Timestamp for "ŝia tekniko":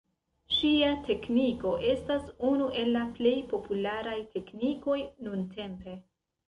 0.53-1.75